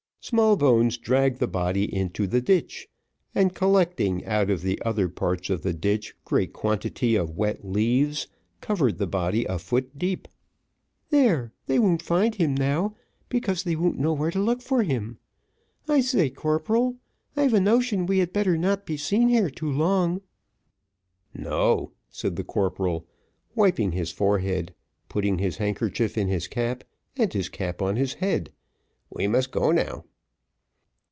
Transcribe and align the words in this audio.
Smallbones 0.23 0.99
dragged 0.99 1.39
the 1.39 1.47
body 1.47 1.83
into 1.93 2.27
the 2.27 2.41
ditch, 2.41 2.87
and 3.33 3.55
collecting 3.55 4.23
out 4.23 4.51
of 4.51 4.61
the 4.61 4.79
other 4.83 5.09
parts 5.09 5.49
of 5.49 5.63
the 5.63 5.73
ditch 5.73 6.11
a 6.11 6.29
great 6.29 6.53
quantity 6.53 7.15
of 7.15 7.35
wet 7.35 7.65
leaves, 7.65 8.27
covered 8.61 8.99
the 8.99 9.07
body 9.07 9.45
a 9.45 9.57
foot 9.57 9.97
deep. 9.97 10.27
"There, 11.09 11.53
they 11.65 11.79
won't 11.79 12.03
find 12.03 12.35
him 12.35 12.53
now, 12.53 12.95
because 13.29 13.63
they 13.63 13.75
won't 13.75 13.97
know 13.97 14.13
where 14.13 14.29
to 14.29 14.39
look 14.39 14.61
for 14.61 14.83
him. 14.83 15.17
I 15.87 16.01
say, 16.01 16.29
corporal, 16.29 16.97
I've 17.35 17.55
a 17.55 17.59
notion 17.59 18.05
we 18.05 18.19
had 18.19 18.31
better 18.31 18.59
not 18.59 18.85
be 18.85 18.97
seen 18.97 19.27
here 19.27 19.49
too 19.49 19.71
long." 19.71 20.21
"No," 21.33 21.93
said 22.11 22.35
the 22.35 22.43
corporal, 22.45 23.07
wiping 23.55 23.93
his 23.93 24.11
forehead, 24.11 24.75
putting 25.09 25.39
his 25.39 25.57
handkerchief 25.57 26.15
in 26.15 26.27
his 26.27 26.47
cap, 26.47 26.83
and 27.17 27.33
his 27.33 27.49
cap 27.49 27.81
on 27.81 27.95
his 27.95 28.13
head; 28.13 28.51
"we 29.09 29.25
must 29.27 29.49
go 29.49 29.71
now." 29.71 30.05